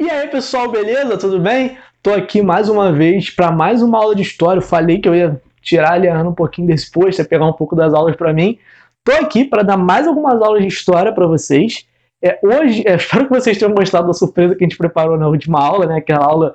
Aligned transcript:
E 0.00 0.08
aí, 0.08 0.28
pessoal, 0.28 0.70
beleza? 0.70 1.18
Tudo 1.18 1.40
bem? 1.40 1.76
Tô 2.00 2.12
aqui 2.12 2.40
mais 2.40 2.68
uma 2.68 2.92
vez 2.92 3.30
para 3.30 3.50
mais 3.50 3.82
uma 3.82 3.98
aula 3.98 4.14
de 4.14 4.22
história. 4.22 4.58
Eu 4.58 4.62
falei 4.62 5.00
que 5.00 5.08
eu 5.08 5.14
ia 5.14 5.42
tirar 5.60 6.00
a 6.06 6.22
um 6.22 6.32
pouquinho 6.32 6.68
desse 6.68 6.88
posto, 6.88 7.24
pegar 7.24 7.44
um 7.44 7.52
pouco 7.52 7.74
das 7.74 7.92
aulas 7.92 8.14
para 8.14 8.32
mim. 8.32 8.56
Tô 9.02 9.10
aqui 9.10 9.44
para 9.44 9.64
dar 9.64 9.76
mais 9.76 10.06
algumas 10.06 10.40
aulas 10.40 10.62
de 10.62 10.68
história 10.68 11.12
para 11.12 11.26
vocês. 11.26 11.84
É, 12.22 12.38
hoje, 12.40 12.84
é, 12.86 12.94
espero 12.96 13.24
que 13.26 13.30
vocês 13.30 13.58
tenham 13.58 13.74
gostado 13.74 14.06
da 14.06 14.12
surpresa 14.12 14.54
que 14.54 14.62
a 14.62 14.68
gente 14.68 14.78
preparou 14.78 15.18
na 15.18 15.26
última 15.26 15.60
aula, 15.60 15.84
né? 15.84 15.96
Aquela 15.96 16.24
aula 16.24 16.54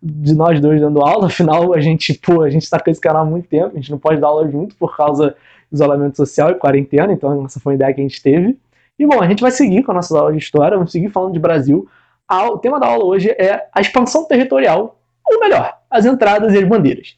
de 0.00 0.32
nós 0.32 0.60
dois 0.60 0.80
dando 0.80 1.00
aula. 1.00 1.26
Afinal, 1.26 1.74
a 1.74 1.80
gente, 1.80 2.14
pô, 2.14 2.42
a 2.42 2.50
gente 2.50 2.70
tá 2.70 2.78
com 2.78 2.88
esse 2.88 3.00
canal 3.00 3.22
há 3.22 3.26
muito 3.26 3.48
tempo, 3.48 3.72
a 3.72 3.80
gente 3.80 3.90
não 3.90 3.98
pode 3.98 4.20
dar 4.20 4.28
aula 4.28 4.48
junto 4.48 4.76
por 4.76 4.96
causa 4.96 5.34
do 5.68 5.74
isolamento 5.74 6.16
social 6.16 6.52
e 6.52 6.54
quarentena, 6.54 7.12
então 7.12 7.44
essa 7.44 7.58
foi 7.58 7.72
uma 7.72 7.76
ideia 7.76 7.92
que 7.92 8.00
a 8.00 8.04
gente 8.04 8.22
teve. 8.22 8.56
E 8.96 9.04
bom, 9.04 9.20
a 9.20 9.26
gente 9.26 9.40
vai 9.40 9.50
seguir 9.50 9.82
com 9.82 9.90
a 9.90 9.94
nossa 9.96 10.16
aula 10.16 10.30
de 10.30 10.38
história, 10.38 10.76
vamos 10.76 10.92
seguir 10.92 11.08
falando 11.08 11.32
de 11.32 11.40
Brasil 11.40 11.88
o 12.30 12.58
tema 12.58 12.80
da 12.80 12.86
aula 12.86 13.04
hoje 13.04 13.30
é 13.30 13.68
a 13.72 13.80
expansão 13.80 14.26
territorial, 14.26 15.00
ou 15.26 15.40
melhor, 15.40 15.78
as 15.90 16.04
entradas 16.04 16.54
e 16.54 16.58
as 16.58 16.68
bandeiras. 16.68 17.16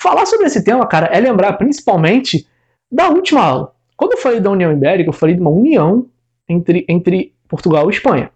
Falar 0.00 0.26
sobre 0.26 0.46
esse 0.46 0.62
tema, 0.62 0.86
cara, 0.86 1.06
é 1.06 1.20
lembrar 1.20 1.54
principalmente 1.54 2.46
da 2.90 3.08
última 3.08 3.42
aula. 3.42 3.74
Quando 3.96 4.12
eu 4.12 4.18
falei 4.18 4.40
da 4.40 4.50
União 4.50 4.72
Ibérica, 4.72 5.08
eu 5.08 5.14
falei 5.14 5.34
de 5.34 5.40
uma 5.40 5.50
união 5.50 6.06
entre, 6.48 6.84
entre 6.88 7.34
Portugal 7.48 7.90
e 7.90 7.94
Espanha. 7.94 8.30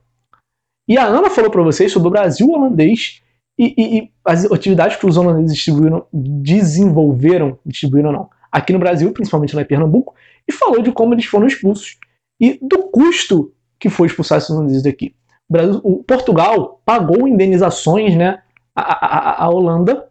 E 0.89 0.99
a 0.99 1.07
Ana 1.07 1.31
falou 1.31 1.51
para 1.51 1.63
vocês 1.63 1.93
sobre 1.93 2.09
o 2.09 2.11
Brasil 2.11 2.51
holandês 2.51 3.23
e, 3.59 3.75
e, 3.77 3.99
e, 3.99 4.11
as 4.25 4.45
atividades 4.51 4.97
que 4.97 5.07
os 5.07 5.17
holandeses 5.17 5.55
distribuíram, 5.55 6.05
desenvolveram, 6.13 7.59
distribuíram 7.65 8.11
não, 8.11 8.31
aqui 8.51 8.73
no 8.73 8.79
Brasil, 8.79 9.13
principalmente 9.13 9.55
lá 9.55 9.63
em 9.63 9.67
Pernambuco, 9.67 10.15
e 10.49 10.53
falou 10.53 10.83
de 10.83 10.91
como 10.91 11.15
eles 11.15 11.27
foram 11.27 11.47
expulsos 11.47 11.97
e 12.41 12.59
do 12.61 12.89
custo 12.89 13.53
que 13.79 13.89
foi 13.89 14.09
expulsar 14.09 14.39
esses 14.39 14.51
holandeses 14.51 14.83
daqui. 14.83 15.15
Brasil, 15.53 15.81
o 15.85 16.03
Portugal 16.03 16.81
pagou 16.85 17.29
indenizações 17.29 18.17
né, 18.17 18.43
à, 18.75 18.83
à, 18.83 19.45
à 19.45 19.49
Holanda 19.49 20.09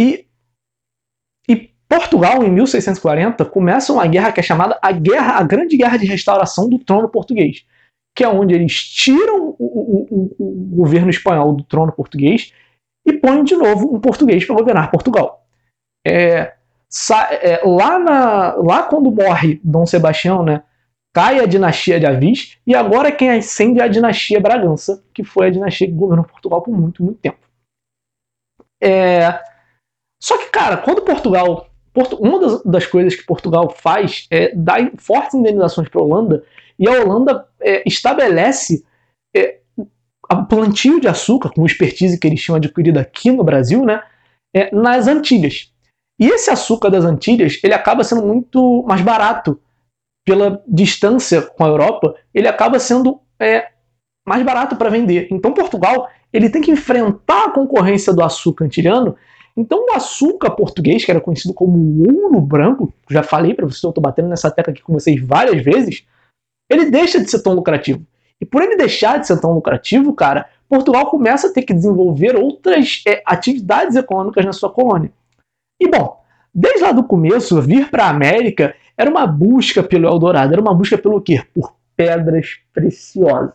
e, 0.00 0.26
e, 1.48 1.70
Portugal, 1.88 2.42
em 2.42 2.50
1640, 2.50 3.44
começa 3.44 3.92
uma 3.92 4.06
guerra 4.06 4.32
que 4.32 4.40
é 4.40 4.42
chamada 4.42 4.78
a, 4.80 4.90
guerra, 4.92 5.34
a 5.38 5.42
Grande 5.42 5.76
Guerra 5.76 5.98
de 5.98 6.06
Restauração 6.06 6.68
do 6.68 6.78
Trono 6.78 7.08
Português, 7.08 7.64
que 8.16 8.24
é 8.24 8.28
onde 8.28 8.54
eles 8.54 8.74
tiram 8.74 9.56
o, 9.58 9.64
o, 9.64 10.06
o, 10.10 10.36
o 10.38 10.76
governo 10.76 11.10
espanhol 11.10 11.52
do 11.52 11.64
trono 11.64 11.92
português 11.92 12.52
e 13.04 13.12
põem 13.12 13.42
de 13.42 13.56
novo 13.56 13.94
um 13.94 14.00
português 14.00 14.44
para 14.46 14.56
governar 14.56 14.90
Portugal. 14.90 15.44
É, 16.06 16.54
é, 17.42 17.60
lá, 17.64 17.98
na, 17.98 18.54
lá 18.54 18.82
quando 18.84 19.10
morre 19.10 19.60
Dom 19.64 19.84
Sebastião, 19.84 20.44
né, 20.44 20.62
cai 21.14 21.38
a 21.38 21.46
dinastia 21.46 22.00
de 22.00 22.06
Avis 22.06 22.58
e 22.66 22.74
agora 22.74 23.12
quem 23.12 23.30
ascende 23.30 23.80
é 23.80 23.84
a 23.84 23.88
dinastia 23.88 24.40
Bragança, 24.40 25.02
que 25.14 25.22
foi 25.22 25.46
a 25.46 25.50
dinastia 25.50 25.86
que 25.86 25.92
governou 25.94 26.26
Portugal 26.26 26.60
por 26.60 26.76
muito, 26.76 27.04
muito 27.04 27.20
tempo. 27.20 27.38
É... 28.82 29.40
Só 30.20 30.36
que, 30.36 30.50
cara, 30.50 30.76
quando 30.76 31.02
Portugal. 31.02 31.70
Uma 32.18 32.60
das, 32.64 32.86
coisas 32.86 33.14
que 33.14 33.24
Portugal 33.24 33.70
faz 33.70 34.26
é 34.28 34.52
dar 34.52 34.90
fortes 34.98 35.34
indenizações 35.34 35.88
para 35.88 36.00
a 36.00 36.04
Holanda 36.04 36.44
e 36.76 36.88
a 36.88 36.90
Holanda 36.90 37.46
é, 37.60 37.84
estabelece 37.86 38.84
é, 39.32 39.60
plantio 40.48 41.00
de 41.00 41.06
açúcar, 41.06 41.50
com 41.50 41.64
expertise 41.64 42.18
que 42.18 42.26
eles 42.26 42.42
tinham 42.42 42.56
adquirido 42.56 42.98
aqui 42.98 43.30
no 43.30 43.44
Brasil, 43.44 43.84
né, 43.84 44.02
é, 44.52 44.74
nas 44.74 45.06
Antilhas. 45.06 45.72
E 46.18 46.26
esse 46.26 46.50
açúcar 46.50 46.90
das 46.90 47.04
Antilhas 47.04 47.60
ele 47.62 47.74
acaba 47.74 48.02
sendo 48.02 48.26
muito 48.26 48.82
mais 48.88 49.00
barato 49.00 49.60
pela 50.24 50.62
distância 50.66 51.42
com 51.42 51.64
a 51.64 51.68
Europa, 51.68 52.14
ele 52.32 52.48
acaba 52.48 52.78
sendo 52.78 53.20
é, 53.38 53.68
mais 54.26 54.42
barato 54.42 54.76
para 54.76 54.90
vender. 54.90 55.28
Então 55.30 55.52
Portugal 55.52 56.08
ele 56.32 56.50
tem 56.50 56.62
que 56.62 56.70
enfrentar 56.70 57.44
a 57.44 57.50
concorrência 57.50 58.12
do 58.12 58.22
açúcar 58.22 58.64
antilhano. 58.64 59.16
Então 59.56 59.86
o 59.86 59.92
açúcar 59.92 60.50
português, 60.50 61.04
que 61.04 61.10
era 61.10 61.20
conhecido 61.20 61.54
como 61.54 62.02
ouro 62.02 62.40
branco, 62.40 62.92
já 63.08 63.22
falei 63.22 63.54
para 63.54 63.66
vocês, 63.66 63.82
eu 63.84 63.90
estou 63.90 64.02
batendo 64.02 64.28
nessa 64.28 64.50
tecla 64.50 64.72
aqui 64.72 64.82
com 64.82 64.92
vocês 64.92 65.20
várias 65.20 65.62
vezes, 65.62 66.04
ele 66.68 66.90
deixa 66.90 67.22
de 67.22 67.30
ser 67.30 67.40
tão 67.42 67.52
lucrativo. 67.52 68.04
E 68.40 68.44
por 68.44 68.62
ele 68.62 68.76
deixar 68.76 69.18
de 69.18 69.26
ser 69.28 69.40
tão 69.40 69.52
lucrativo, 69.52 70.12
cara, 70.12 70.48
Portugal 70.68 71.08
começa 71.08 71.46
a 71.46 71.52
ter 71.52 71.62
que 71.62 71.72
desenvolver 71.72 72.34
outras 72.34 73.02
é, 73.06 73.22
atividades 73.24 73.94
econômicas 73.94 74.44
na 74.44 74.52
sua 74.52 74.70
colônia. 74.70 75.12
E 75.80 75.88
bom, 75.88 76.20
desde 76.54 76.82
lá 76.82 76.92
do 76.92 77.04
começo, 77.04 77.60
vir 77.60 77.90
para 77.90 78.04
a 78.04 78.10
América 78.10 78.74
era 78.96 79.10
uma 79.10 79.26
busca 79.26 79.82
pelo 79.82 80.06
Eldorado, 80.06 80.52
era 80.52 80.62
uma 80.62 80.74
busca 80.74 80.96
pelo 80.96 81.20
quê? 81.20 81.42
Por 81.52 81.74
pedras 81.96 82.58
preciosas. 82.72 83.52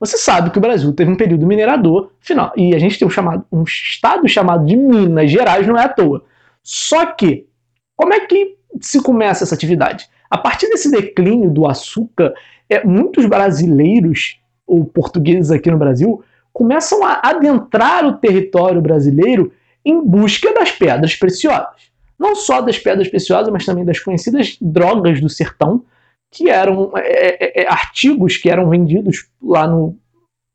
Você 0.00 0.16
sabe 0.16 0.50
que 0.50 0.58
o 0.58 0.60
Brasil 0.60 0.92
teve 0.92 1.10
um 1.10 1.16
período 1.16 1.46
minerador 1.46 2.12
final 2.20 2.52
e 2.56 2.74
a 2.74 2.78
gente 2.78 2.98
tem 2.98 3.08
um, 3.08 3.10
chamado, 3.10 3.44
um 3.50 3.64
estado 3.64 4.28
chamado 4.28 4.64
de 4.64 4.76
Minas 4.76 5.30
Gerais, 5.30 5.66
não 5.66 5.76
é 5.76 5.84
à 5.84 5.88
toa. 5.88 6.24
Só 6.62 7.06
que, 7.06 7.48
como 7.96 8.14
é 8.14 8.20
que 8.20 8.58
se 8.80 9.02
começa 9.02 9.42
essa 9.42 9.54
atividade? 9.54 10.08
A 10.30 10.38
partir 10.38 10.68
desse 10.68 10.90
declínio 10.90 11.50
do 11.50 11.66
açúcar, 11.66 12.32
é, 12.68 12.84
muitos 12.84 13.26
brasileiros 13.26 14.38
ou 14.66 14.84
portugueses 14.84 15.50
aqui 15.50 15.70
no 15.70 15.78
Brasil 15.78 16.22
começam 16.52 17.04
a 17.04 17.20
adentrar 17.24 18.06
o 18.06 18.18
território 18.18 18.80
brasileiro 18.80 19.52
em 19.84 20.00
busca 20.02 20.52
das 20.52 20.70
pedras 20.70 21.14
preciosas 21.14 21.88
não 22.18 22.34
só 22.34 22.60
das 22.60 22.78
pedras 22.78 23.08
preciosas, 23.08 23.52
mas 23.52 23.64
também 23.64 23.84
das 23.84 24.00
conhecidas 24.00 24.58
drogas 24.60 25.20
do 25.20 25.28
sertão, 25.28 25.84
que 26.30 26.50
eram 26.50 26.92
é, 26.96 27.60
é, 27.60 27.62
é, 27.62 27.68
artigos 27.68 28.36
que 28.36 28.50
eram 28.50 28.68
vendidos 28.68 29.30
lá, 29.40 29.66
no, 29.66 29.96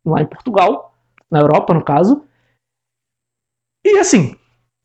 lá 0.06 0.22
em 0.22 0.25
Portugal, 0.25 0.94
na 1.31 1.39
Europa 1.39 1.73
no 1.73 1.83
caso. 1.83 2.23
E 3.83 3.97
assim, 3.97 4.35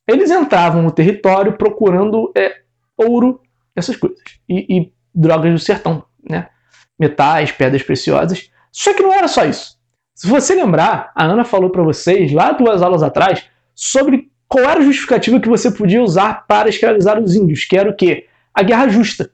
eles 0.06 0.30
entravam 0.30 0.82
no 0.82 0.92
território 0.92 1.58
procurando 1.58 2.32
é, 2.36 2.62
ouro, 2.96 3.42
essas 3.74 3.96
coisas, 3.96 4.20
e, 4.48 4.78
e 4.78 4.92
drogas 5.14 5.52
do 5.52 5.58
sertão, 5.58 6.04
né? 6.22 6.48
metais, 6.98 7.52
pedras 7.52 7.82
preciosas. 7.82 8.50
Só 8.72 8.94
que 8.94 9.02
não 9.02 9.12
era 9.12 9.28
só 9.28 9.44
isso. 9.44 9.78
Se 10.14 10.26
você 10.26 10.54
lembrar, 10.54 11.12
a 11.14 11.24
Ana 11.24 11.44
falou 11.44 11.70
para 11.70 11.82
vocês 11.82 12.32
lá 12.32 12.52
duas 12.52 12.82
aulas 12.82 13.02
atrás 13.02 13.48
sobre 13.74 14.27
qual 14.48 14.64
era 14.64 14.80
a 14.80 14.84
justificativa 14.84 15.38
que 15.38 15.48
você 15.48 15.70
podia 15.70 16.02
usar 16.02 16.46
para 16.46 16.68
escravizar 16.68 17.22
os 17.22 17.34
índios, 17.34 17.64
que 17.64 17.76
era 17.76 17.90
o 17.90 17.94
quê? 17.94 18.26
A 18.54 18.62
guerra 18.62 18.88
justa. 18.88 19.30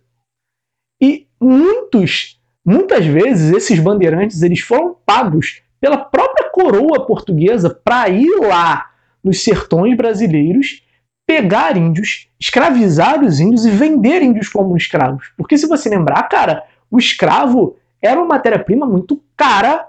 E 1.00 1.28
muitos, 1.40 2.40
muitas 2.64 3.06
vezes, 3.06 3.54
esses 3.54 3.78
bandeirantes 3.78 4.42
eles 4.42 4.60
foram 4.60 4.96
pagos 5.06 5.62
pela 5.80 5.98
própria 5.98 6.50
coroa 6.50 7.06
portuguesa 7.06 7.70
para 7.70 8.08
ir 8.08 8.40
lá 8.40 8.90
nos 9.22 9.44
sertões 9.44 9.96
brasileiros, 9.96 10.82
pegar 11.26 11.76
índios, 11.76 12.28
escravizar 12.38 13.22
os 13.22 13.38
índios 13.38 13.64
e 13.64 13.70
vender 13.70 14.22
índios 14.22 14.48
como 14.48 14.76
escravos. 14.76 15.32
Porque 15.36 15.56
se 15.56 15.66
você 15.66 15.88
lembrar, 15.88 16.22
cara, 16.24 16.64
o 16.90 16.98
escravo 16.98 17.76
era 18.02 18.18
uma 18.18 18.26
matéria-prima 18.26 18.86
muito 18.86 19.22
cara 19.36 19.88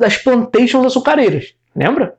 das 0.00 0.16
plantations 0.16 0.86
açucareiras. 0.86 1.54
Lembra? 1.74 2.18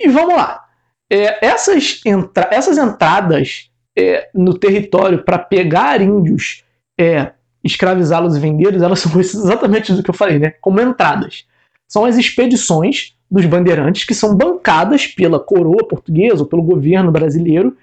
E 0.00 0.08
vamos 0.08 0.34
lá. 0.34 0.64
É, 1.10 1.44
essas, 1.46 2.00
entra 2.04 2.48
essas 2.52 2.76
entradas 2.76 3.70
é, 3.96 4.28
no 4.34 4.56
território 4.58 5.24
para 5.24 5.38
pegar 5.38 6.00
índios, 6.00 6.62
é, 6.98 7.32
escravizá-los 7.64 8.36
e 8.36 8.40
vendê-los, 8.40 8.82
elas 8.82 9.00
são 9.00 9.18
exatamente 9.18 9.92
do 9.92 10.02
que 10.02 10.10
eu 10.10 10.14
falei, 10.14 10.38
né? 10.38 10.50
Como 10.60 10.80
entradas. 10.80 11.46
São 11.86 12.04
as 12.04 12.16
expedições 12.16 13.16
dos 13.30 13.44
bandeirantes 13.46 14.04
que 14.04 14.14
são 14.14 14.34
bancadas 14.34 15.06
pela 15.06 15.40
coroa 15.40 15.86
portuguesa 15.86 16.42
ou 16.42 16.46
pelo 16.46 16.62
governo 16.62 17.10
brasileiro 17.10 17.76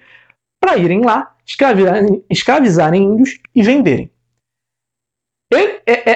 para 0.60 0.76
irem 0.76 1.04
lá, 1.04 1.34
escravizarem, 1.44 2.24
escravizarem 2.30 3.02
índios 3.02 3.38
e 3.54 3.62
venderem. 3.62 4.10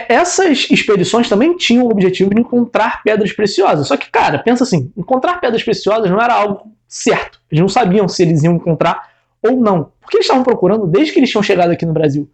Essas 0.08 0.68
expedições 0.70 1.28
também 1.28 1.56
tinham 1.56 1.86
o 1.86 1.90
objetivo 1.90 2.34
de 2.34 2.40
encontrar 2.40 3.02
pedras 3.02 3.32
preciosas. 3.32 3.86
Só 3.86 3.96
que, 3.96 4.10
cara, 4.10 4.40
pensa 4.40 4.64
assim: 4.64 4.92
encontrar 4.96 5.40
pedras 5.40 5.62
preciosas 5.62 6.10
não 6.10 6.20
era 6.20 6.34
algo 6.34 6.72
certo. 6.88 7.40
Eles 7.50 7.60
não 7.60 7.68
sabiam 7.68 8.08
se 8.08 8.22
eles 8.22 8.42
iam 8.42 8.54
encontrar 8.54 9.10
ou 9.40 9.60
não. 9.60 9.92
Porque 10.00 10.16
eles 10.16 10.26
estavam 10.26 10.42
procurando 10.42 10.86
desde 10.86 11.12
que 11.12 11.20
eles 11.20 11.30
tinham 11.30 11.42
chegado 11.42 11.70
aqui 11.70 11.86
no 11.86 11.92
Brasil. 11.92 12.28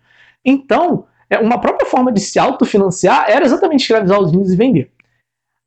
Então, 0.44 1.04
é, 1.28 1.38
uma 1.38 1.60
própria 1.60 1.88
forma 1.88 2.10
de 2.10 2.20
se 2.20 2.38
autofinanciar 2.38 3.26
era 3.28 3.44
exatamente 3.44 3.82
escravizar 3.82 4.20
os 4.20 4.32
índios 4.32 4.52
e 4.52 4.56
vender. 4.56 4.90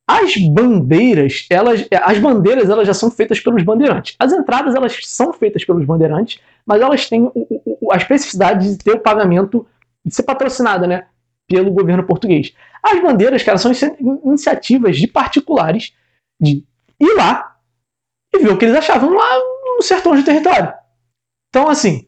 As 0.08 0.36
bandeiras, 0.38 1.46
elas, 1.52 1.86
as 2.02 2.18
bandeiras 2.18 2.68
elas 2.68 2.88
já 2.88 2.96
são 2.96 3.12
feitas 3.12 3.40
pelos 3.40 3.62
bandeirantes. 3.62 4.16
As 4.18 4.32
entradas 4.34 4.74
elas 4.74 4.98
são 5.04 5.32
feitas 5.32 5.64
pelos 5.64 5.86
bandeirantes, 5.86 6.42
mas 6.66 6.82
elas 6.82 7.08
têm 7.08 7.24
o, 7.24 7.32
o, 7.36 7.94
a 7.94 7.98
especificidade 7.98 8.76
de 8.76 8.84
ter 8.84 8.94
o 8.94 9.00
pagamento 9.00 9.68
de 10.04 10.16
ser 10.16 10.24
patrocinada, 10.24 10.88
né? 10.88 11.06
Pelo 11.50 11.72
governo 11.72 12.06
português. 12.06 12.54
As 12.82 13.02
bandeiras, 13.02 13.44
cara, 13.44 13.58
são 13.58 13.72
iniciativas 14.24 14.98
de 14.98 15.08
particulares 15.08 15.94
de 16.40 16.64
ir 17.00 17.16
lá 17.18 17.58
e 18.34 18.40
ver 18.40 18.52
o 18.52 18.58
que 18.58 18.66
eles 18.66 18.78
achavam 18.78 19.14
lá 19.14 19.40
no 19.76 19.82
sertão 19.82 20.16
de 20.16 20.24
território. 20.24 20.72
Então, 21.50 21.68
assim, 21.68 22.08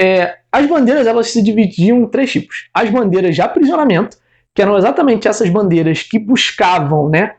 é, 0.00 0.38
as 0.50 0.66
bandeiras 0.66 1.06
elas 1.06 1.30
se 1.30 1.42
dividiam 1.42 2.02
em 2.02 2.08
três 2.08 2.32
tipos. 2.32 2.68
As 2.72 2.90
bandeiras 2.90 3.34
de 3.34 3.42
aprisionamento, 3.42 4.16
que 4.54 4.62
eram 4.62 4.76
exatamente 4.76 5.28
essas 5.28 5.50
bandeiras 5.50 6.02
que 6.02 6.18
buscavam 6.18 7.08
né, 7.08 7.34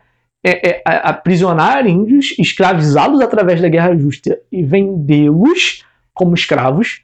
é, 0.45 0.78
é, 0.78 0.81
aprisionar 0.86 1.88
índios, 1.88 2.36
escravizá-los 2.38 3.19
através 3.19 3.60
da 3.60 3.68
guerra 3.68 3.98
justa 3.98 4.39
e 4.51 4.63
vendê-los 4.63 5.83
como 6.13 6.36
escravos. 6.36 7.01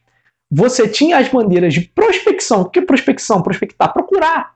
Você 0.52 0.88
tinha 0.88 1.18
as 1.18 1.30
bandeiras 1.30 1.74
de 1.74 1.82
prospecção. 1.82 2.62
O 2.62 2.70
que 2.70 2.80
é 2.80 2.86
prospecção? 2.86 3.42
Prospectar, 3.42 3.94
procurar. 3.94 4.54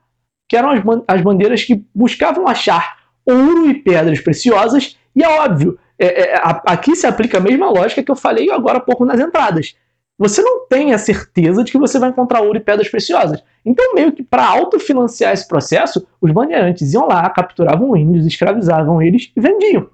Que 0.48 0.56
eram 0.56 0.70
as, 0.70 0.80
as 1.08 1.22
bandeiras 1.22 1.64
que 1.64 1.84
buscavam 1.94 2.46
achar 2.46 2.98
ouro 3.24 3.70
e 3.70 3.74
pedras 3.74 4.20
preciosas. 4.20 4.96
E 5.14 5.24
é 5.24 5.28
óbvio, 5.40 5.78
é, 5.98 6.34
é, 6.34 6.42
aqui 6.66 6.94
se 6.94 7.06
aplica 7.06 7.38
a 7.38 7.40
mesma 7.40 7.70
lógica 7.70 8.02
que 8.02 8.10
eu 8.10 8.16
falei 8.16 8.50
agora 8.50 8.78
há 8.78 8.80
pouco 8.80 9.04
nas 9.04 9.18
entradas 9.18 9.74
você 10.18 10.40
não 10.40 10.66
tem 10.66 10.94
a 10.94 10.98
certeza 10.98 11.62
de 11.62 11.70
que 11.70 11.78
você 11.78 11.98
vai 11.98 12.08
encontrar 12.08 12.40
ouro 12.40 12.56
e 12.56 12.60
pedras 12.60 12.88
preciosas. 12.88 13.42
Então, 13.64 13.94
meio 13.94 14.12
que 14.12 14.22
para 14.22 14.46
autofinanciar 14.46 15.32
esse 15.32 15.46
processo, 15.46 16.06
os 16.20 16.30
bandeirantes 16.32 16.94
iam 16.94 17.06
lá, 17.06 17.28
capturavam 17.28 17.96
índios, 17.96 18.26
escravizavam 18.26 19.02
eles 19.02 19.30
e 19.36 19.40
vendiam. 19.40 19.90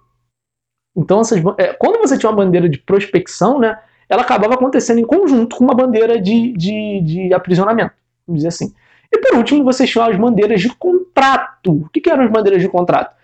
Então, 0.97 1.21
essas, 1.21 1.43
é, 1.59 1.73
quando 1.73 1.99
você 1.99 2.17
tinha 2.17 2.31
uma 2.31 2.37
bandeira 2.37 2.69
de 2.69 2.79
prospecção, 2.79 3.59
né, 3.59 3.79
ela 4.13 4.21
acabava 4.21 4.53
acontecendo 4.53 4.99
em 4.99 5.07
conjunto 5.07 5.57
com 5.57 5.65
uma 5.65 5.75
bandeira 5.75 6.21
de, 6.21 6.53
de, 6.53 7.01
de 7.01 7.33
aprisionamento, 7.33 7.95
vamos 8.27 8.41
dizer 8.41 8.49
assim. 8.49 8.75
E 9.11 9.19
por 9.19 9.39
último, 9.39 9.65
você 9.65 9.87
tinha 9.87 10.05
as 10.05 10.15
bandeiras 10.19 10.61
de 10.61 10.69
contrato. 10.69 11.73
O 11.73 11.89
que, 11.89 11.99
que 11.99 12.11
eram 12.11 12.25
as 12.25 12.31
bandeiras 12.31 12.61
de 12.61 12.69
contrato? 12.69 13.17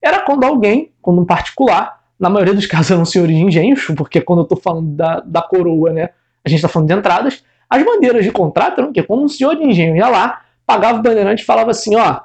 Era 0.00 0.20
quando 0.20 0.44
alguém, 0.44 0.92
quando 1.02 1.20
um 1.20 1.24
particular, 1.24 2.00
na 2.16 2.30
maioria 2.30 2.54
dos 2.54 2.64
casos 2.70 2.92
eram 2.92 3.04
senhores 3.04 3.34
de 3.34 3.42
engenhos, 3.42 3.86
porque 3.96 4.20
quando 4.20 4.38
eu 4.38 4.42
estou 4.44 4.56
falando 4.56 4.94
da, 4.94 5.18
da 5.18 5.42
coroa, 5.42 5.92
né, 5.92 6.10
a 6.44 6.48
gente 6.48 6.58
está 6.58 6.68
falando 6.68 6.90
de 6.90 6.94
entradas, 6.94 7.44
as 7.68 7.84
bandeiras 7.84 8.24
de 8.24 8.30
contrato 8.30 8.78
eram 8.78 8.90
o 8.90 8.92
quê? 8.92 9.02
Quando 9.02 9.24
um 9.24 9.28
senhor 9.28 9.56
de 9.56 9.64
engenho 9.64 9.96
ia 9.96 10.08
lá, 10.08 10.42
pagava 10.64 11.00
o 11.00 11.02
bandeirante 11.02 11.42
e 11.42 11.44
falava 11.44 11.72
assim, 11.72 11.96
ó, 11.96 12.20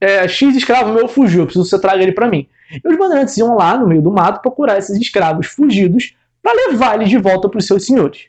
é, 0.00 0.28
X 0.28 0.54
escravo 0.54 0.92
meu 0.92 1.08
fugiu, 1.08 1.40
eu 1.40 1.46
preciso 1.46 1.64
que 1.64 1.70
você 1.70 1.80
traga 1.80 2.04
ele 2.04 2.12
para 2.12 2.28
mim. 2.28 2.46
E 2.72 2.88
os 2.88 2.96
bandeirantes 2.96 3.36
iam 3.36 3.56
lá 3.56 3.76
no 3.76 3.88
meio 3.88 4.00
do 4.00 4.12
mato 4.12 4.40
procurar 4.40 4.78
esses 4.78 4.96
escravos 4.96 5.48
fugidos 5.48 6.14
para 6.48 6.70
levar 6.70 6.94
eles 6.94 7.10
de 7.10 7.18
volta 7.18 7.46
para 7.46 7.58
os 7.58 7.66
seus 7.66 7.84
senhores. 7.84 8.28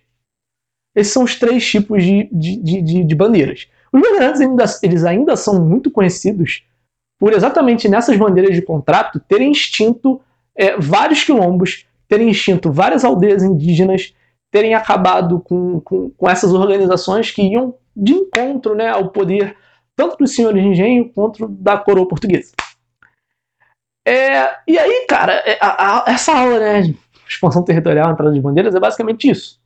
Esses 0.93 1.13
são 1.13 1.23
os 1.23 1.35
três 1.35 1.65
tipos 1.65 2.03
de, 2.03 2.27
de, 2.29 2.81
de, 2.81 3.03
de 3.05 3.15
bandeiras. 3.15 3.69
Os 3.93 4.01
bandeirantes 4.01 4.41
ainda, 4.41 4.65
eles 4.83 5.05
ainda 5.05 5.37
são 5.37 5.63
muito 5.63 5.89
conhecidos 5.89 6.65
por 7.17 7.31
exatamente 7.31 7.87
nessas 7.87 8.17
bandeiras 8.17 8.53
de 8.53 8.61
contrato 8.61 9.21
terem 9.21 9.51
extinto 9.51 10.19
é, 10.53 10.77
vários 10.77 11.23
quilombos, 11.23 11.85
terem 12.09 12.29
extinto 12.29 12.71
várias 12.71 13.05
aldeias 13.05 13.41
indígenas, 13.41 14.13
terem 14.51 14.73
acabado 14.73 15.39
com, 15.39 15.79
com, 15.79 16.09
com, 16.09 16.29
essas 16.29 16.51
organizações 16.51 17.31
que 17.31 17.41
iam 17.41 17.75
de 17.95 18.13
encontro 18.13 18.75
né, 18.75 18.89
ao 18.89 19.09
poder 19.09 19.55
tanto 19.95 20.17
dos 20.17 20.35
senhores 20.35 20.61
de 20.61 20.67
engenho 20.67 21.09
quanto 21.13 21.47
da 21.47 21.77
coroa 21.77 22.07
portuguesa. 22.07 22.51
É, 24.05 24.57
e 24.67 24.77
aí, 24.77 25.05
cara, 25.07 25.33
é, 25.45 25.57
a, 25.61 26.09
a, 26.09 26.11
essa 26.11 26.33
aula 26.33 26.59
né, 26.59 26.93
expansão 27.29 27.63
territorial, 27.63 28.11
entrada 28.11 28.33
de 28.33 28.41
bandeiras, 28.41 28.75
é 28.75 28.79
basicamente 28.79 29.29
isso. 29.29 29.59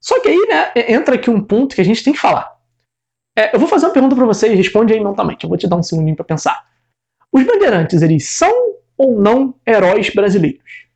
Só 0.00 0.20
que 0.20 0.28
aí 0.28 0.46
né, 0.48 0.72
entra 0.88 1.16
aqui 1.16 1.30
um 1.30 1.42
ponto 1.42 1.74
que 1.74 1.80
a 1.80 1.84
gente 1.84 2.02
tem 2.04 2.12
que 2.12 2.18
falar. 2.18 2.56
É, 3.36 3.54
eu 3.54 3.58
vou 3.58 3.68
fazer 3.68 3.86
uma 3.86 3.92
pergunta 3.92 4.14
para 4.14 4.24
você 4.24 4.52
e 4.52 4.56
responde 4.56 4.92
aí 4.92 5.02
mentalmente. 5.02 5.44
Eu 5.44 5.48
vou 5.48 5.58
te 5.58 5.68
dar 5.68 5.76
um 5.76 5.82
segundinho 5.82 6.16
para 6.16 6.24
pensar. 6.24 6.70
Os 7.30 7.44
bandeirantes, 7.44 8.00
eles 8.00 8.28
são 8.28 8.76
ou 8.96 9.20
não 9.20 9.54
heróis 9.66 10.08
brasileiros? 10.10 10.86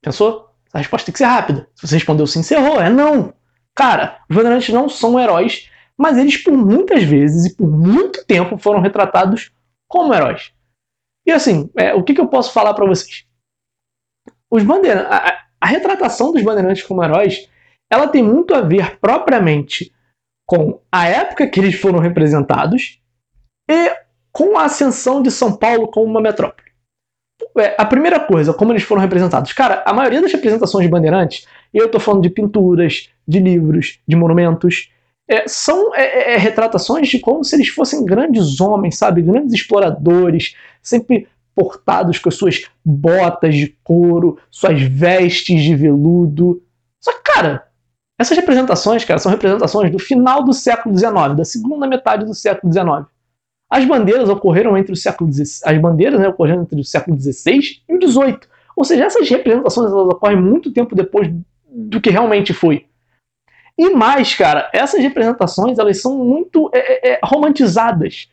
Pensou? 0.00 0.48
A 0.72 0.78
resposta 0.78 1.06
tem 1.06 1.12
que 1.12 1.18
ser 1.18 1.24
rápida. 1.24 1.68
Se 1.74 1.86
você 1.86 1.96
respondeu 1.96 2.26
sim, 2.26 2.42
você 2.42 2.54
errou. 2.54 2.80
É 2.80 2.88
não. 2.88 3.34
Cara, 3.74 4.22
os 4.28 4.34
bandeirantes 4.34 4.72
não 4.72 4.88
são 4.88 5.18
heróis, 5.18 5.70
mas 5.96 6.16
eles 6.16 6.36
por 6.36 6.56
muitas 6.56 7.02
vezes 7.02 7.46
e 7.46 7.56
por 7.56 7.68
muito 7.68 8.24
tempo 8.24 8.56
foram 8.56 8.80
retratados 8.80 9.50
como 9.86 10.14
heróis. 10.14 10.52
E 11.28 11.30
assim, 11.30 11.70
é, 11.76 11.92
o 11.92 12.02
que, 12.02 12.14
que, 12.14 12.20
eu 12.22 12.26
posso 12.26 12.54
falar 12.54 12.72
para 12.72 12.86
vocês? 12.86 13.26
Os 14.50 14.62
a, 14.64 15.38
a 15.60 15.66
retratação 15.66 16.32
dos 16.32 16.42
bandeirantes 16.42 16.82
como 16.84 17.04
heróis, 17.04 17.46
ela 17.90 18.08
tem 18.08 18.22
muito 18.22 18.54
a 18.54 18.62
ver 18.62 18.98
propriamente 18.98 19.92
com 20.46 20.80
a 20.90 21.06
época 21.06 21.46
que 21.46 21.60
eles 21.60 21.78
foram 21.78 21.98
representados 21.98 22.98
e 23.70 23.94
com 24.32 24.56
a 24.56 24.64
ascensão 24.64 25.20
de 25.20 25.30
São 25.30 25.54
Paulo 25.54 25.88
como 25.88 26.06
uma 26.06 26.22
metrópole. 26.22 26.68
É, 27.58 27.74
a 27.76 27.84
primeira 27.84 28.20
coisa, 28.20 28.54
como 28.54 28.72
eles 28.72 28.82
foram 28.82 29.02
representados. 29.02 29.52
Cara, 29.52 29.82
a 29.84 29.92
maioria 29.92 30.22
das 30.22 30.32
representações 30.32 30.86
de 30.86 30.90
bandeirantes, 30.90 31.46
eu 31.74 31.86
estou 31.86 32.00
falando 32.00 32.22
de 32.22 32.30
pinturas, 32.30 33.10
de 33.26 33.38
livros, 33.38 34.00
de 34.08 34.16
monumentos, 34.16 34.90
é, 35.28 35.46
são 35.46 35.94
é, 35.94 36.02
é, 36.02 36.34
é, 36.34 36.36
retratações 36.38 37.08
de 37.08 37.18
como 37.18 37.44
se 37.44 37.54
eles 37.54 37.68
fossem 37.68 38.04
grandes 38.04 38.60
homens, 38.60 38.96
sabe? 38.96 39.20
Grandes 39.20 39.52
exploradores, 39.52 40.56
sempre 40.82 41.28
portados 41.54 42.18
com 42.18 42.28
as 42.28 42.34
suas 42.34 42.64
botas 42.84 43.54
de 43.54 43.76
couro, 43.84 44.38
suas 44.50 44.80
vestes 44.80 45.62
de 45.62 45.74
veludo. 45.74 46.62
Só 47.00 47.12
que, 47.12 47.22
cara, 47.22 47.68
essas 48.18 48.36
representações, 48.36 49.04
cara, 49.04 49.18
são 49.18 49.30
representações 49.30 49.92
do 49.92 49.98
final 49.98 50.42
do 50.42 50.52
século 50.52 50.96
XIX, 50.96 51.36
da 51.36 51.44
segunda 51.44 51.86
metade 51.86 52.24
do 52.24 52.34
século 52.34 52.72
XIX. 52.72 53.06
As 53.68 53.84
bandeiras 53.84 54.30
ocorreram 54.30 54.78
entre 54.78 54.92
o 54.92 54.96
século 54.96 55.30
XVI, 55.30 55.60
as 55.64 55.78
bandeiras 55.78 56.18
né, 56.18 56.28
ocorreram 56.28 56.62
entre 56.62 56.80
o 56.80 56.84
século 56.84 57.20
XVI 57.20 57.82
e 57.86 57.94
o 57.94 58.00
XVIII. 58.00 58.38
Ou 58.74 58.84
seja, 58.84 59.04
essas 59.04 59.28
representações 59.28 59.92
elas 59.92 60.06
ocorrem 60.06 60.40
muito 60.40 60.72
tempo 60.72 60.94
depois 60.94 61.30
do 61.70 62.00
que 62.00 62.08
realmente 62.08 62.54
foi. 62.54 62.87
E 63.78 63.90
mais, 63.90 64.34
cara, 64.34 64.68
essas 64.72 65.00
representações 65.00 65.78
elas 65.78 66.02
são 66.02 66.18
muito 66.18 66.68
é, 66.74 66.78
é, 66.78 67.12
é 67.12 67.20
romantizadas, 67.22 68.28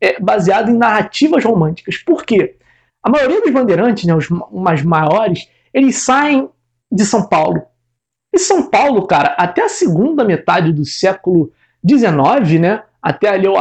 é, 0.00 0.18
baseadas 0.18 0.74
em 0.74 0.78
narrativas 0.78 1.44
românticas. 1.44 1.98
Por 1.98 2.24
quê? 2.24 2.56
A 3.02 3.10
maioria 3.10 3.42
dos 3.42 3.52
bandeirantes, 3.52 4.04
né, 4.04 4.14
os 4.14 4.28
mais 4.50 4.82
maiores, 4.82 5.48
eles 5.72 5.98
saem 5.98 6.48
de 6.90 7.04
São 7.04 7.28
Paulo. 7.28 7.62
E 8.34 8.38
São 8.38 8.70
Paulo, 8.70 9.06
cara, 9.06 9.36
até 9.38 9.64
a 9.64 9.68
segunda 9.68 10.24
metade 10.24 10.72
do 10.72 10.84
século 10.84 11.52
XIX, 11.86 12.60
né, 12.60 12.82
até 13.02 13.28
ali 13.28 13.46
o, 13.46 13.56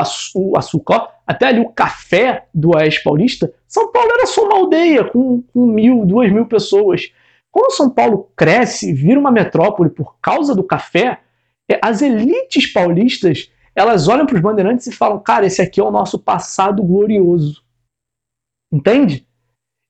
açúcar, 0.57 1.09
até 1.27 1.47
ali 1.47 1.59
o 1.59 1.69
café 1.69 2.45
do 2.53 2.75
Oeste 2.75 3.03
Paulista, 3.03 3.53
São 3.67 3.91
Paulo 3.91 4.09
era 4.13 4.25
só 4.25 4.45
uma 4.45 4.55
aldeia 4.55 5.03
com, 5.03 5.43
com 5.53 5.65
mil, 5.65 6.05
duas 6.05 6.31
mil 6.31 6.45
pessoas. 6.45 7.11
Quando 7.51 7.73
São 7.73 7.89
Paulo 7.89 8.31
cresce, 8.35 8.91
vira 8.91 9.19
uma 9.19 9.31
metrópole 9.31 9.89
por 9.89 10.15
causa 10.19 10.55
do 10.55 10.63
café, 10.63 11.19
as 11.81 12.01
elites 12.01 12.71
paulistas 12.71 13.49
elas 13.75 14.07
olham 14.07 14.25
para 14.25 14.35
os 14.35 14.41
bandeirantes 14.41 14.87
e 14.87 14.91
falam: 14.91 15.19
cara, 15.19 15.45
esse 15.45 15.61
aqui 15.61 15.79
é 15.79 15.83
o 15.83 15.91
nosso 15.91 16.17
passado 16.17 16.81
glorioso. 16.81 17.61
Entende? 18.71 19.27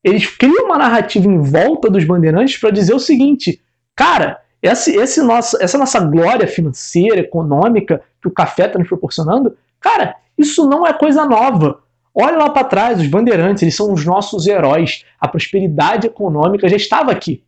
Eles 0.04 0.28
criam 0.28 0.66
uma 0.66 0.78
narrativa 0.78 1.28
em 1.28 1.40
volta 1.40 1.90
dos 1.90 2.04
bandeirantes 2.04 2.58
para 2.58 2.72
dizer 2.72 2.94
o 2.94 3.00
seguinte: 3.00 3.62
cara, 3.96 4.42
esse, 4.62 4.96
esse 4.96 5.22
nosso, 5.22 5.62
essa 5.62 5.78
nossa 5.78 6.00
glória 6.00 6.48
financeira, 6.48 7.20
econômica 7.20 8.02
que 8.22 8.28
o 8.28 8.32
café 8.32 8.66
está 8.66 8.80
nos 8.80 8.88
proporcionando, 8.88 9.56
cara, 9.80 10.16
isso 10.38 10.68
não 10.68 10.86
é 10.86 10.94
coisa 10.94 11.26
nova. 11.26 11.84
Olha 12.14 12.38
lá 12.38 12.50
para 12.50 12.64
trás, 12.64 13.00
os 13.00 13.08
bandeirantes, 13.08 13.62
eles 13.62 13.76
são 13.76 13.92
os 13.92 14.06
nossos 14.06 14.48
heróis. 14.48 15.06
A 15.20 15.28
prosperidade 15.28 16.08
econômica 16.08 16.68
já 16.70 16.78
estava 16.78 17.12
aqui. 17.12 17.44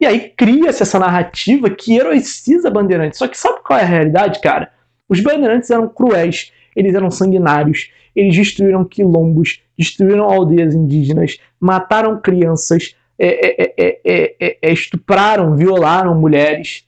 E 0.00 0.06
aí 0.06 0.32
cria-se 0.36 0.82
essa 0.82 0.98
narrativa 0.98 1.68
que 1.68 1.96
heroiciza 1.96 2.70
bandeirantes. 2.70 3.18
Só 3.18 3.28
que 3.28 3.36
sabe 3.36 3.60
qual 3.62 3.78
é 3.78 3.82
a 3.82 3.86
realidade, 3.86 4.40
cara? 4.40 4.72
Os 5.08 5.20
bandeirantes 5.20 5.70
eram 5.70 5.88
cruéis, 5.88 6.52
eles 6.74 6.94
eram 6.94 7.10
sanguinários, 7.10 7.90
eles 8.16 8.34
destruíram 8.34 8.84
quilombos, 8.84 9.60
destruíram 9.76 10.24
aldeias 10.24 10.74
indígenas, 10.74 11.38
mataram 11.60 12.20
crianças, 12.20 12.96
é, 13.18 13.74
é, 13.76 14.56
é, 14.62 14.72
estupraram, 14.72 15.54
violaram 15.54 16.18
mulheres, 16.18 16.84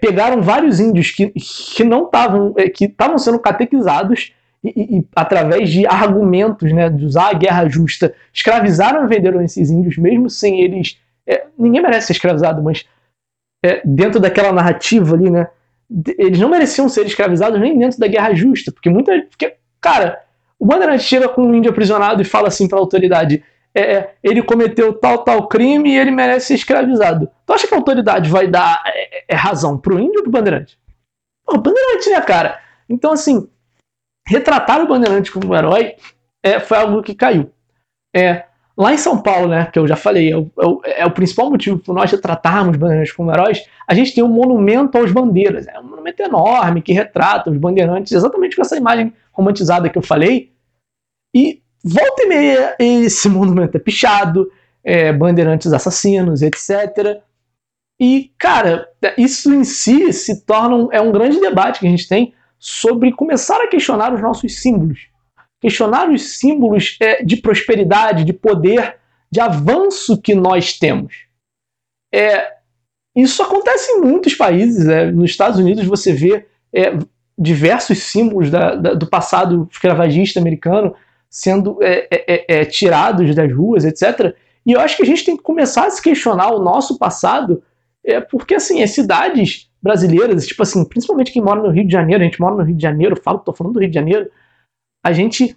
pegaram 0.00 0.40
vários 0.40 0.80
índios 0.80 1.10
que, 1.10 1.30
que 1.30 1.84
não 1.84 2.04
estavam, 2.06 2.54
que 2.74 2.86
estavam 2.86 3.18
sendo 3.18 3.38
catequizados 3.38 4.32
e, 4.62 4.98
e, 4.98 5.06
através 5.14 5.68
de 5.70 5.86
argumentos, 5.86 6.72
né, 6.72 6.88
de 6.88 7.04
usar 7.04 7.30
a 7.30 7.34
guerra 7.34 7.68
justa, 7.68 8.14
escravizaram 8.32 9.04
e 9.04 9.08
venderam 9.08 9.42
esses 9.42 9.70
índios, 9.70 9.98
mesmo 9.98 10.30
sem 10.30 10.60
eles. 10.60 10.98
Ninguém 11.58 11.82
merece 11.82 12.08
ser 12.08 12.12
escravizado, 12.14 12.62
mas 12.62 12.86
dentro 13.84 14.18
daquela 14.18 14.52
narrativa 14.52 15.14
ali, 15.14 15.30
né, 15.30 15.48
eles 16.18 16.38
não 16.38 16.48
mereciam 16.48 16.88
ser 16.88 17.04
escravizados 17.04 17.60
nem 17.60 17.76
dentro 17.76 17.98
da 17.98 18.06
guerra 18.06 18.32
justa, 18.34 18.70
porque 18.70 18.88
muita. 18.88 19.20
Porque, 19.22 19.56
cara, 19.80 20.22
o 20.58 20.64
Bandeirante 20.64 21.02
chega 21.02 21.28
com 21.28 21.42
um 21.42 21.54
índio 21.54 21.70
aprisionado 21.70 22.22
e 22.22 22.24
fala 22.24 22.48
assim 22.48 22.68
para 22.68 22.78
a 22.78 22.80
autoridade: 22.80 23.42
é, 23.74 23.94
é, 23.94 24.14
ele 24.22 24.42
cometeu 24.42 24.92
tal, 24.92 25.24
tal 25.24 25.48
crime 25.48 25.90
e 25.90 25.98
ele 25.98 26.12
merece 26.12 26.46
ser 26.46 26.54
escravizado. 26.54 27.28
Tu 27.44 27.52
acha 27.52 27.66
que 27.66 27.74
a 27.74 27.76
autoridade 27.76 28.30
vai 28.30 28.46
dar 28.46 28.82
é, 28.86 29.24
é 29.28 29.34
razão 29.34 29.76
pro 29.76 29.98
índio 29.98 30.18
ou 30.18 30.22
pro 30.22 30.32
bandeirante? 30.32 30.78
Pô, 31.44 31.58
bandeirante, 31.58 32.10
né, 32.10 32.20
cara? 32.20 32.60
Então, 32.88 33.12
assim, 33.12 33.48
retratar 34.26 34.80
o 34.80 34.86
bandeirante 34.86 35.32
como 35.32 35.48
um 35.48 35.56
herói 35.56 35.96
é, 36.42 36.60
foi 36.60 36.78
algo 36.78 37.02
que 37.02 37.14
caiu. 37.14 37.50
É, 38.14 38.44
Lá 38.76 38.94
em 38.94 38.98
São 38.98 39.20
Paulo, 39.20 39.48
né, 39.48 39.66
que 39.66 39.78
eu 39.78 39.86
já 39.86 39.96
falei, 39.96 40.32
é 40.32 40.36
o, 40.36 40.50
é 40.56 40.66
o, 40.66 40.80
é 40.84 41.10
principal 41.10 41.50
motivo 41.50 41.78
por 41.78 41.94
nós 41.94 42.10
tratarmos 42.12 42.76
bandeirantes 42.76 43.12
como 43.12 43.30
heróis, 43.30 43.62
a 43.86 43.94
gente 43.94 44.14
tem 44.14 44.24
um 44.24 44.28
monumento 44.28 44.96
aos 44.96 45.12
bandeiras. 45.12 45.66
É 45.66 45.78
um 45.78 45.84
monumento 45.84 46.22
enorme 46.22 46.80
que 46.80 46.92
retrata 46.92 47.50
os 47.50 47.58
bandeirantes 47.58 48.12
exatamente 48.12 48.56
com 48.56 48.62
essa 48.62 48.76
imagem 48.76 49.12
romantizada 49.32 49.88
que 49.90 49.98
eu 49.98 50.02
falei. 50.02 50.52
E 51.34 51.60
volta 51.84 52.22
e 52.22 52.26
meia 52.26 52.76
esse 52.78 53.28
monumento 53.30 53.76
é 53.76 53.80
pichado, 53.80 54.50
é, 54.82 55.12
bandeirantes 55.12 55.72
assassinos, 55.72 56.40
etc. 56.40 57.20
E, 58.00 58.32
cara, 58.38 58.88
isso 59.18 59.52
em 59.52 59.64
si 59.64 60.10
se 60.12 60.42
torna 60.46 60.74
um, 60.74 60.88
é 60.90 61.00
um 61.00 61.12
grande 61.12 61.38
debate 61.38 61.80
que 61.80 61.86
a 61.86 61.90
gente 61.90 62.08
tem 62.08 62.32
sobre 62.58 63.12
começar 63.12 63.60
a 63.60 63.68
questionar 63.68 64.14
os 64.14 64.22
nossos 64.22 64.60
símbolos 64.60 65.09
questionar 65.60 66.10
os 66.10 66.38
símbolos 66.38 66.96
é, 67.00 67.22
de 67.22 67.36
prosperidade, 67.36 68.24
de 68.24 68.32
poder, 68.32 68.96
de 69.30 69.40
avanço 69.40 70.20
que 70.20 70.34
nós 70.34 70.78
temos. 70.78 71.26
É, 72.12 72.54
isso 73.14 73.42
acontece 73.42 73.92
em 73.92 74.00
muitos 74.00 74.34
países. 74.34 74.88
É, 74.88 75.10
nos 75.10 75.30
Estados 75.30 75.58
Unidos 75.58 75.84
você 75.84 76.12
vê 76.12 76.46
é, 76.72 76.96
diversos 77.38 77.98
símbolos 77.98 78.50
da, 78.50 78.74
da, 78.74 78.94
do 78.94 79.06
passado 79.06 79.68
escravagista 79.70 80.40
americano 80.40 80.94
sendo 81.28 81.78
é, 81.80 82.08
é, 82.10 82.60
é, 82.60 82.64
tirados 82.64 83.34
das 83.34 83.52
ruas, 83.54 83.84
etc. 83.84 84.34
E 84.66 84.72
eu 84.72 84.80
acho 84.80 84.96
que 84.96 85.02
a 85.02 85.06
gente 85.06 85.24
tem 85.24 85.36
que 85.36 85.42
começar 85.42 85.86
a 85.86 85.90
se 85.90 86.02
questionar 86.02 86.50
o 86.52 86.58
nosso 86.58 86.98
passado, 86.98 87.62
porque 88.30 88.54
assim, 88.54 88.82
as 88.82 88.90
cidades 88.90 89.70
brasileiras, 89.80 90.46
tipo 90.46 90.62
assim, 90.62 90.84
principalmente 90.84 91.32
quem 91.32 91.40
mora 91.40 91.62
no 91.62 91.70
Rio 91.70 91.86
de 91.86 91.92
Janeiro, 91.92 92.22
a 92.22 92.26
gente 92.26 92.40
mora 92.40 92.56
no 92.56 92.62
Rio 92.62 92.74
de 92.74 92.82
Janeiro, 92.82 93.16
falo, 93.16 93.38
tô 93.38 93.52
falando 93.52 93.74
do 93.74 93.80
Rio 93.80 93.88
de 93.88 93.94
Janeiro, 93.94 94.28
a 95.04 95.12
gente 95.12 95.56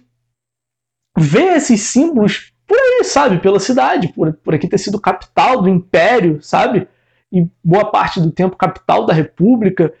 vê 1.16 1.54
esses 1.54 1.80
símbolos 1.82 2.52
por 2.66 2.76
aí, 2.76 3.04
sabe? 3.04 3.40
Pela 3.40 3.60
cidade, 3.60 4.08
por, 4.08 4.32
por 4.34 4.54
aqui 4.54 4.68
ter 4.68 4.78
sido 4.78 5.00
capital 5.00 5.62
do 5.62 5.68
império, 5.68 6.42
sabe? 6.42 6.88
E 7.32 7.46
boa 7.62 7.90
parte 7.90 8.20
do 8.20 8.30
tempo 8.30 8.56
capital 8.56 9.04
da 9.04 9.12
república. 9.12 9.94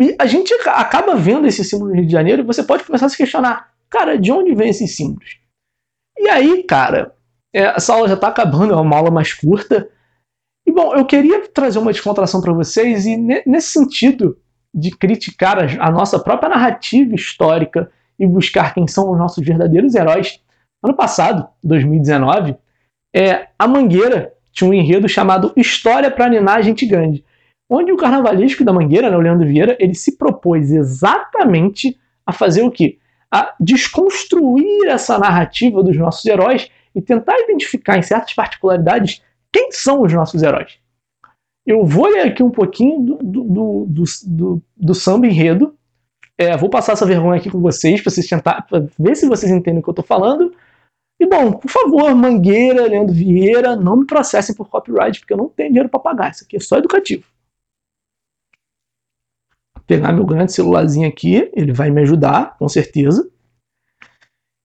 E 0.00 0.16
a 0.18 0.26
gente 0.26 0.52
acaba 0.66 1.16
vendo 1.16 1.46
esses 1.46 1.68
símbolos 1.68 1.92
no 1.92 2.00
Rio 2.00 2.06
de 2.06 2.12
Janeiro 2.12 2.42
e 2.42 2.46
você 2.46 2.62
pode 2.62 2.84
começar 2.84 3.06
a 3.06 3.08
se 3.08 3.16
questionar, 3.16 3.72
cara, 3.88 4.18
de 4.18 4.30
onde 4.30 4.54
vem 4.54 4.70
esses 4.70 4.94
símbolos? 4.96 5.38
E 6.16 6.28
aí, 6.28 6.62
cara, 6.64 7.14
é, 7.52 7.62
essa 7.62 7.94
aula 7.94 8.08
já 8.08 8.14
está 8.14 8.28
acabando, 8.28 8.72
é 8.72 8.76
uma 8.76 8.96
aula 8.96 9.10
mais 9.10 9.32
curta. 9.32 9.88
E 10.66 10.72
bom, 10.72 10.94
eu 10.94 11.04
queria 11.06 11.48
trazer 11.48 11.78
uma 11.78 11.92
descontração 11.92 12.40
para 12.40 12.52
vocês 12.52 13.06
e 13.06 13.16
nesse 13.16 13.68
sentido 13.68 14.38
de 14.74 14.90
criticar 14.90 15.58
a, 15.58 15.86
a 15.86 15.90
nossa 15.90 16.18
própria 16.18 16.50
narrativa 16.50 17.14
histórica 17.14 17.90
e 18.18 18.26
buscar 18.26 18.74
quem 18.74 18.86
são 18.86 19.10
os 19.10 19.18
nossos 19.18 19.44
verdadeiros 19.44 19.94
heróis. 19.94 20.40
Ano 20.82 20.94
passado, 20.94 21.48
2019, 21.62 22.56
é, 23.14 23.48
a 23.58 23.66
Mangueira 23.66 24.32
tinha 24.52 24.68
um 24.68 24.74
enredo 24.74 25.08
chamado 25.08 25.52
História 25.56 26.10
para 26.10 26.28
Ninar 26.28 26.62
Gente 26.62 26.86
Grande, 26.86 27.24
onde 27.68 27.92
o 27.92 27.96
carnavalesco 27.96 28.64
da 28.64 28.72
Mangueira, 28.72 29.10
né, 29.10 29.16
o 29.16 29.20
Leandro 29.20 29.46
Vieira, 29.46 29.76
ele 29.78 29.94
se 29.94 30.16
propôs 30.16 30.72
exatamente 30.72 31.98
a 32.26 32.32
fazer 32.32 32.62
o 32.62 32.70
quê? 32.70 32.98
A 33.30 33.54
desconstruir 33.60 34.86
essa 34.88 35.18
narrativa 35.18 35.82
dos 35.82 35.96
nossos 35.96 36.24
heróis 36.24 36.70
e 36.94 37.02
tentar 37.02 37.38
identificar 37.40 37.98
em 37.98 38.02
certas 38.02 38.34
particularidades 38.34 39.22
quem 39.52 39.70
são 39.70 40.02
os 40.02 40.12
nossos 40.12 40.42
heróis. 40.42 40.78
Eu 41.66 41.84
vou 41.84 42.06
ler 42.06 42.22
aqui 42.22 42.42
um 42.42 42.50
pouquinho 42.50 43.00
do, 43.00 43.16
do, 43.16 43.44
do, 43.86 44.04
do, 44.26 44.62
do 44.76 44.94
samba 44.94 45.26
enredo 45.26 45.77
é, 46.38 46.56
vou 46.56 46.70
passar 46.70 46.92
essa 46.92 47.04
vergonha 47.04 47.40
aqui 47.40 47.50
com 47.50 47.60
vocês, 47.60 48.00
para 48.00 48.12
vocês 48.12 48.28
tentar 48.28 48.62
pra 48.62 48.84
ver 48.96 49.16
se 49.16 49.26
vocês 49.26 49.50
entendem 49.50 49.80
o 49.80 49.82
que 49.82 49.88
eu 49.88 49.92
estou 49.92 50.04
falando. 50.04 50.54
E 51.20 51.26
bom, 51.26 51.52
por 51.52 51.68
favor, 51.68 52.14
Mangueira, 52.14 52.86
Leandro 52.86 53.12
Vieira, 53.12 53.74
não 53.74 53.96
me 53.96 54.06
processem 54.06 54.54
por 54.54 54.68
copyright, 54.68 55.18
porque 55.18 55.32
eu 55.32 55.36
não 55.36 55.48
tenho 55.48 55.70
dinheiro 55.70 55.88
para 55.88 55.98
pagar. 55.98 56.30
Isso 56.30 56.44
aqui 56.44 56.56
é 56.56 56.60
só 56.60 56.78
educativo. 56.78 57.24
Vou 59.74 59.82
pegar 59.84 60.12
meu 60.12 60.24
grande 60.24 60.52
celularzinho 60.52 61.08
aqui, 61.08 61.50
ele 61.54 61.72
vai 61.72 61.90
me 61.90 62.02
ajudar, 62.02 62.56
com 62.56 62.68
certeza. 62.68 63.28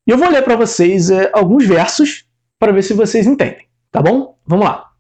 E 0.05 0.11
eu 0.11 0.17
vou 0.17 0.29
ler 0.29 0.43
para 0.43 0.55
vocês 0.55 1.09
é, 1.09 1.31
alguns 1.33 1.65
versos 1.65 2.29
para 2.59 2.71
ver 2.71 2.83
se 2.83 2.93
vocês 2.93 3.25
entendem, 3.25 3.67
tá 3.89 3.99
bom? 3.99 4.37
Vamos 4.45 4.67
lá. 4.67 4.91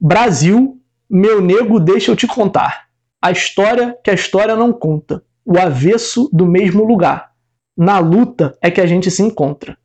Brasil, 0.00 0.80
meu 1.10 1.42
nego, 1.42 1.78
deixa 1.78 2.10
eu 2.10 2.16
te 2.16 2.26
contar. 2.26 2.88
A 3.20 3.30
história 3.30 3.98
que 4.02 4.10
a 4.10 4.14
história 4.14 4.56
não 4.56 4.72
conta 4.72 5.22
o 5.48 5.58
avesso 5.58 6.28
do 6.30 6.44
mesmo 6.44 6.84
lugar. 6.84 7.32
Na 7.74 7.98
luta 7.98 8.58
é 8.60 8.70
que 8.70 8.82
a 8.82 8.86
gente 8.86 9.10
se 9.10 9.22
encontra. 9.22 9.78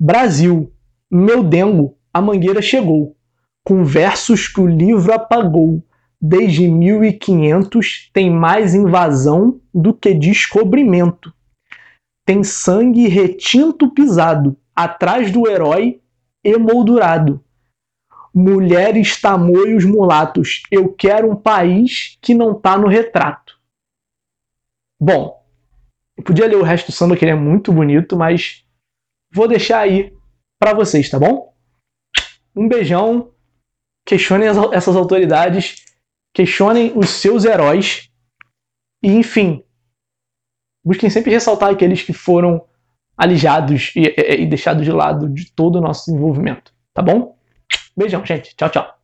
Brasil, 0.00 0.72
meu 1.10 1.42
dengo, 1.42 1.98
a 2.12 2.22
mangueira 2.22 2.62
chegou, 2.62 3.16
com 3.64 3.84
versos 3.84 4.46
que 4.46 4.60
o 4.60 4.68
livro 4.68 5.12
apagou. 5.12 5.82
Desde 6.20 6.68
1500 6.68 8.08
tem 8.12 8.30
mais 8.30 8.72
invasão 8.72 9.60
do 9.74 9.92
que 9.92 10.14
descobrimento. 10.14 11.34
Tem 12.24 12.44
sangue 12.44 13.08
retinto 13.08 13.90
pisado, 13.90 14.56
atrás 14.76 15.32
do 15.32 15.50
herói 15.50 16.00
emoldurado. 16.44 17.42
Mulheres, 18.32 19.20
tamoios, 19.20 19.84
mulatos, 19.84 20.62
eu 20.70 20.88
quero 20.92 21.32
um 21.32 21.36
país 21.36 22.16
que 22.22 22.32
não 22.32 22.54
tá 22.54 22.78
no 22.78 22.86
retrato. 22.86 23.43
Bom, 25.04 25.44
eu 26.16 26.24
podia 26.24 26.46
ler 26.46 26.56
o 26.56 26.62
resto 26.62 26.86
do 26.86 26.94
samba 26.94 27.14
que 27.14 27.22
ele 27.22 27.32
é 27.32 27.36
muito 27.36 27.70
bonito, 27.70 28.16
mas 28.16 28.64
vou 29.30 29.46
deixar 29.46 29.80
aí 29.80 30.16
para 30.58 30.72
vocês, 30.72 31.10
tá 31.10 31.18
bom? 31.18 31.54
Um 32.56 32.66
beijão. 32.66 33.30
Questionem 34.06 34.48
essas 34.72 34.96
autoridades, 34.96 35.84
questionem 36.32 36.92
os 36.96 37.10
seus 37.10 37.44
heróis 37.44 38.10
e, 39.02 39.08
enfim, 39.08 39.62
busquem 40.82 41.10
sempre 41.10 41.32
ressaltar 41.32 41.70
aqueles 41.70 42.02
que 42.02 42.14
foram 42.14 42.66
alijados 43.14 43.92
e, 43.94 44.04
e, 44.06 44.42
e 44.42 44.46
deixados 44.46 44.84
de 44.84 44.92
lado 44.92 45.28
de 45.28 45.52
todo 45.52 45.76
o 45.76 45.80
nosso 45.82 46.06
desenvolvimento, 46.06 46.74
tá 46.94 47.02
bom? 47.02 47.38
Beijão, 47.94 48.24
gente. 48.24 48.56
Tchau, 48.56 48.70
tchau. 48.70 49.03